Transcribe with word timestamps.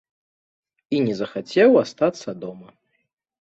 І 0.95 1.01
не 1.07 1.13
захацеў 1.19 1.77
астацца 1.83 2.29
дома. 2.47 2.69